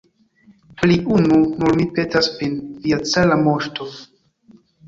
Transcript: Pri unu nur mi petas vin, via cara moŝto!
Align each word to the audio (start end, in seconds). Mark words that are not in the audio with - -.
Pri 0.79 0.95
unu 1.17 1.37
nur 1.59 1.75
mi 1.81 1.87
petas 1.99 2.31
vin, 2.39 2.57
via 2.87 3.01
cara 3.13 3.41
moŝto! 3.47 3.91